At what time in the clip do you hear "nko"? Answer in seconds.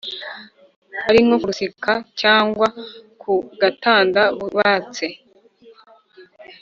1.25-1.35